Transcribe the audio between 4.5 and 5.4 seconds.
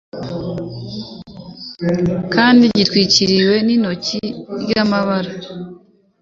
ry'amabara